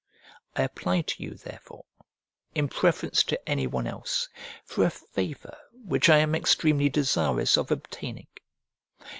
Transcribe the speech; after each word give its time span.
I 0.55 0.63
apply 0.63 1.01
to 1.01 1.21
you, 1.21 1.35
therefore, 1.35 1.85
in 2.55 2.69
preference 2.69 3.21
to 3.25 3.47
anyone 3.47 3.85
else, 3.85 4.29
for 4.65 4.83
a 4.83 4.89
favour 4.89 5.55
which 5.85 6.09
I 6.09 6.17
am 6.17 6.33
extremely 6.33 6.89
desirous 6.89 7.55
of 7.55 7.69
obtaining. 7.69 8.25